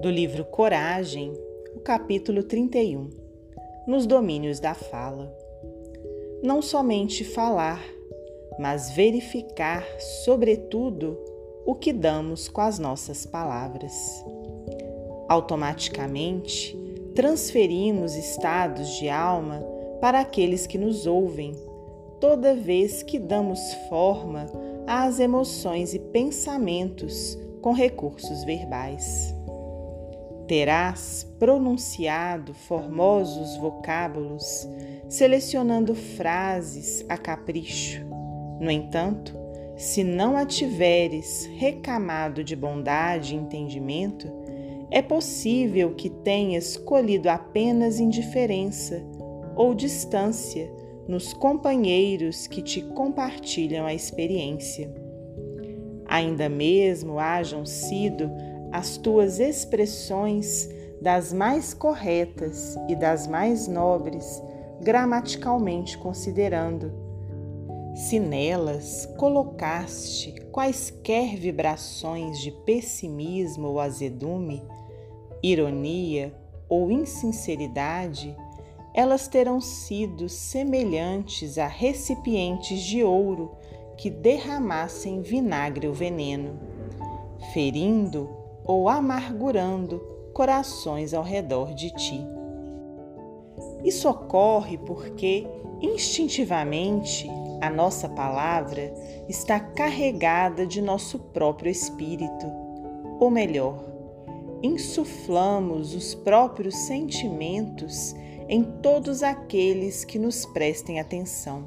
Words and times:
do 0.00 0.08
livro 0.08 0.46
Coragem, 0.46 1.34
o 1.76 1.80
capítulo 1.80 2.42
31, 2.42 3.10
nos 3.86 4.06
domínios 4.06 4.58
da 4.58 4.72
fala. 4.72 5.30
Não 6.42 6.62
somente 6.62 7.22
falar, 7.22 7.84
mas 8.58 8.90
verificar, 8.92 9.86
sobretudo, 10.24 11.18
o 11.66 11.74
que 11.74 11.92
damos 11.92 12.48
com 12.48 12.62
as 12.62 12.78
nossas 12.78 13.26
palavras. 13.26 14.24
Automaticamente, 15.28 16.74
transferimos 17.14 18.16
estados 18.16 18.88
de 18.98 19.10
alma 19.10 19.62
para 20.00 20.20
aqueles 20.20 20.66
que 20.66 20.78
nos 20.78 21.06
ouvem, 21.06 21.54
toda 22.18 22.54
vez 22.54 23.02
que 23.02 23.18
damos 23.18 23.60
forma 23.90 24.46
às 24.86 25.20
emoções 25.20 25.92
e 25.92 25.98
pensamentos 25.98 27.38
com 27.60 27.72
recursos 27.74 28.44
verbais. 28.44 29.38
Terás 30.50 31.24
pronunciado 31.38 32.52
formosos 32.52 33.56
vocábulos, 33.58 34.68
selecionando 35.08 35.94
frases 35.94 37.04
a 37.08 37.16
capricho. 37.16 38.04
No 38.58 38.68
entanto, 38.68 39.32
se 39.76 40.02
não 40.02 40.36
a 40.36 40.44
tiveres 40.44 41.48
recamado 41.56 42.42
de 42.42 42.56
bondade 42.56 43.32
e 43.32 43.38
entendimento, 43.38 44.26
é 44.90 45.00
possível 45.00 45.94
que 45.94 46.10
tenhas 46.10 46.76
colhido 46.76 47.30
apenas 47.30 48.00
indiferença 48.00 49.00
ou 49.54 49.72
distância 49.72 50.68
nos 51.06 51.32
companheiros 51.32 52.48
que 52.48 52.60
te 52.60 52.82
compartilham 52.82 53.86
a 53.86 53.94
experiência. 53.94 54.92
Ainda 56.06 56.48
mesmo 56.48 57.20
hajam 57.20 57.64
sido 57.64 58.28
as 58.72 58.96
tuas 58.96 59.38
expressões 59.38 60.68
das 61.00 61.32
mais 61.32 61.72
corretas 61.72 62.76
e 62.88 62.94
das 62.94 63.26
mais 63.26 63.66
nobres, 63.66 64.42
gramaticalmente 64.80 65.96
considerando. 65.98 66.92
Se 67.94 68.20
nelas 68.20 69.06
colocaste 69.16 70.34
quaisquer 70.52 71.36
vibrações 71.36 72.38
de 72.38 72.50
pessimismo 72.50 73.68
ou 73.68 73.80
azedume, 73.80 74.62
ironia 75.42 76.34
ou 76.68 76.90
insinceridade, 76.90 78.36
elas 78.94 79.26
terão 79.26 79.60
sido 79.60 80.28
semelhantes 80.28 81.58
a 81.58 81.66
recipientes 81.66 82.80
de 82.82 83.02
ouro 83.02 83.52
que 83.96 84.10
derramassem 84.10 85.20
vinagre 85.20 85.86
ou 85.86 85.94
veneno, 85.94 86.58
ferindo 87.52 88.39
ou 88.70 88.88
amargurando 88.88 89.98
corações 90.32 91.12
ao 91.12 91.24
redor 91.24 91.74
de 91.74 91.90
ti. 91.90 92.24
Isso 93.84 94.08
ocorre 94.08 94.78
porque, 94.78 95.44
instintivamente, 95.82 97.28
a 97.60 97.68
nossa 97.68 98.08
palavra 98.08 98.94
está 99.28 99.58
carregada 99.58 100.64
de 100.64 100.80
nosso 100.80 101.18
próprio 101.18 101.68
espírito, 101.68 102.46
ou 103.18 103.28
melhor, 103.28 103.84
insuflamos 104.62 105.92
os 105.92 106.14
próprios 106.14 106.76
sentimentos 106.76 108.14
em 108.48 108.62
todos 108.62 109.24
aqueles 109.24 110.04
que 110.04 110.16
nos 110.18 110.46
prestem 110.46 111.00
atenção. 111.00 111.64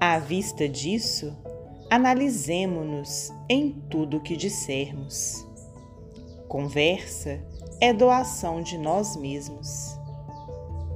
À 0.00 0.18
vista 0.18 0.68
disso, 0.68 1.32
analisemo-nos 1.90 3.32
em 3.48 3.70
tudo 3.88 4.18
o 4.18 4.20
que 4.20 4.36
dissermos. 4.36 5.46
Conversa 6.48 7.40
é 7.80 7.92
doação 7.92 8.62
de 8.62 8.76
nós 8.76 9.16
mesmos. 9.16 9.98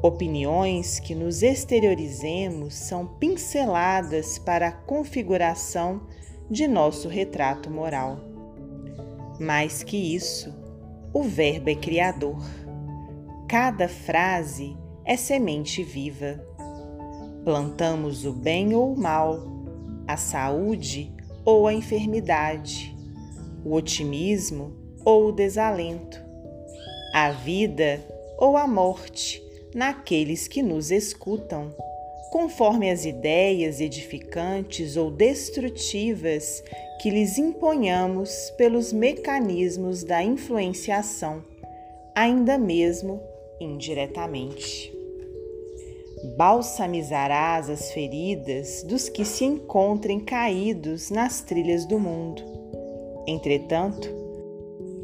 Opiniões 0.03 0.99
que 0.99 1.15
nos 1.15 1.43
exteriorizemos 1.43 2.75
são 2.75 3.07
pinceladas 3.07 4.39
para 4.39 4.69
a 4.69 4.73
configuração 4.73 6.03
de 6.51 6.67
nosso 6.67 7.09
retrato 7.09 7.71
moral. 7.71 8.19
Mais 9.39 9.83
que 9.83 9.97
isso, 9.97 10.53
o 11.15 11.23
Verbo 11.23 11.71
é 11.71 11.75
criador. 11.75 12.43
Cada 13.49 13.89
frase 13.89 14.77
é 15.05 15.17
semente 15.17 15.85
viva. 15.85 16.45
Plantamos 17.45 18.25
o 18.25 18.33
bem 18.33 18.75
ou 18.75 18.95
o 18.95 18.99
mal, 18.99 19.52
a 20.13 20.17
saúde 20.17 21.11
ou 21.45 21.67
a 21.67 21.73
enfermidade, 21.73 22.95
o 23.65 23.73
otimismo 23.75 24.77
ou 25.05 25.29
o 25.29 25.33
desalento, 25.33 26.23
a 27.15 27.31
vida 27.31 28.05
ou 28.39 28.57
a 28.57 28.67
morte 28.67 29.43
naqueles 29.75 30.47
que 30.47 30.63
nos 30.63 30.91
escutam, 30.91 31.75
conforme 32.31 32.91
as 32.91 33.05
ideias 33.07 33.81
edificantes 33.81 34.97
ou 34.97 35.11
destrutivas 35.11 36.63
que 37.01 37.09
lhes 37.09 37.39
imponhamos 37.39 38.51
pelos 38.59 38.93
mecanismos 38.93 40.05
da 40.05 40.23
influenciação, 40.23 41.43
ainda 42.15 42.59
mesmo 42.59 43.21
indiretamente. 43.59 45.02
Balsamizarás 46.25 47.69
as 47.69 47.91
feridas 47.91 48.85
dos 48.85 49.09
que 49.09 49.25
se 49.25 49.45
encontrem 49.45 50.21
caídos 50.21 51.11
nas 51.11 51.41
trilhas 51.41 51.85
do 51.85 51.99
mundo. 51.99 52.43
Entretanto, 53.27 54.09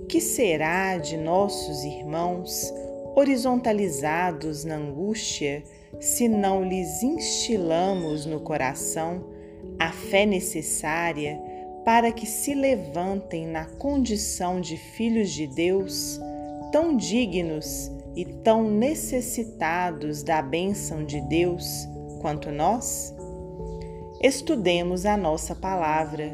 que 0.08 0.20
será 0.20 0.96
de 0.96 1.16
nossos 1.16 1.82
irmãos 1.84 2.72
horizontalizados 3.16 4.64
na 4.64 4.76
angústia 4.76 5.64
se 5.98 6.28
não 6.28 6.62
lhes 6.62 7.02
instilamos 7.02 8.24
no 8.24 8.40
coração 8.40 9.24
a 9.78 9.90
fé 9.90 10.24
necessária 10.24 11.40
para 11.84 12.12
que 12.12 12.26
se 12.26 12.54
levantem 12.54 13.46
na 13.46 13.64
condição 13.64 14.60
de 14.60 14.76
filhos 14.76 15.30
de 15.30 15.46
Deus, 15.48 16.20
tão 16.70 16.96
dignos 16.96 17.90
e 18.18 18.24
tão 18.24 18.68
necessitados 18.68 20.24
da 20.24 20.42
bênção 20.42 21.04
de 21.04 21.20
Deus 21.28 21.88
quanto 22.20 22.50
nós? 22.50 23.14
Estudemos 24.20 25.06
a 25.06 25.16
nossa 25.16 25.54
palavra, 25.54 26.28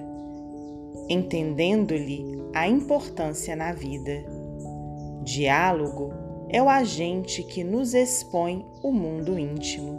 entendendo-lhe 1.10 2.24
a 2.54 2.66
importância 2.66 3.54
na 3.54 3.74
vida. 3.74 4.24
Diálogo 5.24 6.10
é 6.48 6.62
o 6.62 6.70
agente 6.70 7.42
que 7.42 7.62
nos 7.62 7.92
expõe 7.92 8.64
o 8.82 8.90
mundo 8.90 9.38
íntimo. 9.38 9.98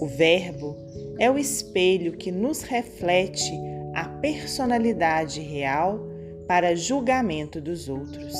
O 0.00 0.06
Verbo 0.08 0.76
é 1.20 1.30
o 1.30 1.38
espelho 1.38 2.16
que 2.16 2.32
nos 2.32 2.62
reflete 2.62 3.52
a 3.94 4.08
personalidade 4.08 5.40
real 5.40 6.00
para 6.48 6.74
julgamento 6.74 7.60
dos 7.60 7.88
outros. 7.88 8.34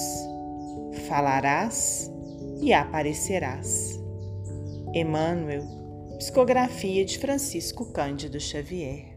Falarás 1.06 2.12
e 2.60 2.72
aparecerás. 2.72 4.00
Emmanuel, 4.92 5.62
psicografia 6.18 7.04
de 7.04 7.18
Francisco 7.18 7.92
Cândido 7.92 8.38
Xavier. 8.38 9.13